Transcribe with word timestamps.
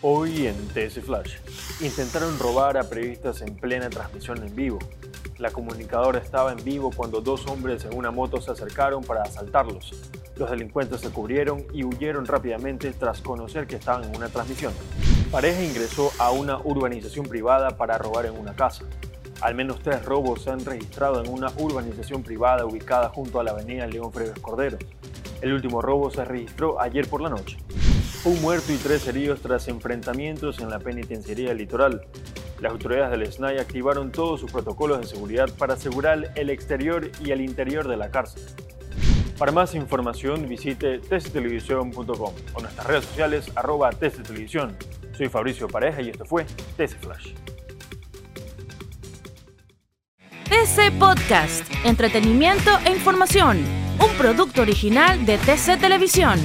Hoy 0.00 0.46
en 0.46 0.54
TS 0.68 1.00
Flash, 1.00 1.38
intentaron 1.80 2.38
robar 2.38 2.78
a 2.78 2.84
periodistas 2.84 3.42
en 3.42 3.56
plena 3.56 3.90
transmisión 3.90 4.40
en 4.46 4.54
vivo. 4.54 4.78
La 5.38 5.50
comunicadora 5.50 6.20
estaba 6.20 6.52
en 6.52 6.62
vivo 6.62 6.92
cuando 6.94 7.20
dos 7.20 7.48
hombres 7.48 7.84
en 7.84 7.96
una 7.96 8.12
moto 8.12 8.40
se 8.40 8.52
acercaron 8.52 9.02
para 9.02 9.22
asaltarlos. 9.22 10.00
Los 10.36 10.50
delincuentes 10.50 11.00
se 11.00 11.10
cubrieron 11.10 11.66
y 11.72 11.82
huyeron 11.82 12.26
rápidamente 12.26 12.92
tras 12.92 13.20
conocer 13.20 13.66
que 13.66 13.74
estaban 13.74 14.04
en 14.04 14.14
una 14.14 14.28
transmisión. 14.28 14.72
Pareja 15.32 15.64
ingresó 15.64 16.12
a 16.20 16.30
una 16.30 16.58
urbanización 16.58 17.26
privada 17.26 17.76
para 17.76 17.98
robar 17.98 18.26
en 18.26 18.38
una 18.38 18.54
casa. 18.54 18.84
Al 19.40 19.56
menos 19.56 19.80
tres 19.82 20.04
robos 20.04 20.42
se 20.44 20.50
han 20.50 20.64
registrado 20.64 21.24
en 21.24 21.28
una 21.28 21.50
urbanización 21.56 22.22
privada 22.22 22.64
ubicada 22.66 23.08
junto 23.08 23.40
a 23.40 23.42
la 23.42 23.50
avenida 23.50 23.88
León 23.88 24.12
Freves 24.12 24.38
Cordero. 24.38 24.78
El 25.40 25.54
último 25.54 25.82
robo 25.82 26.08
se 26.08 26.24
registró 26.24 26.80
ayer 26.80 27.08
por 27.08 27.20
la 27.20 27.30
noche. 27.30 27.58
Un 28.24 28.42
muerto 28.42 28.72
y 28.72 28.76
tres 28.76 29.06
heridos 29.06 29.40
tras 29.40 29.68
enfrentamientos 29.68 30.58
en 30.58 30.70
la 30.70 30.80
penitenciaría 30.80 31.54
litoral. 31.54 32.02
Las 32.60 32.72
autoridades 32.72 33.10
del 33.12 33.32
SNAI 33.32 33.58
activaron 33.58 34.10
todos 34.10 34.40
sus 34.40 34.50
protocolos 34.50 35.00
de 35.00 35.06
seguridad 35.06 35.48
para 35.56 35.74
asegurar 35.74 36.32
el 36.34 36.50
exterior 36.50 37.10
y 37.24 37.30
el 37.30 37.40
interior 37.40 37.86
de 37.86 37.96
la 37.96 38.10
cárcel. 38.10 38.42
Para 39.38 39.52
más 39.52 39.76
información 39.76 40.48
visite 40.48 40.98
tctelevisión.com 40.98 42.34
o 42.54 42.60
nuestras 42.60 42.86
redes 42.86 43.04
sociales 43.04 43.52
arroba 43.54 43.90
tctelevisión. 43.90 44.76
Soy 45.16 45.28
Fabricio 45.28 45.68
Pareja 45.68 46.02
y 46.02 46.10
esto 46.10 46.24
fue 46.24 46.44
TC 46.76 46.98
Flash. 47.00 47.34
TC 50.48 50.98
Podcast, 50.98 51.64
entretenimiento 51.84 52.70
e 52.84 52.90
información, 52.90 53.58
un 54.04 54.10
producto 54.18 54.62
original 54.62 55.24
de 55.24 55.38
TC 55.38 55.78
Televisión. 55.78 56.40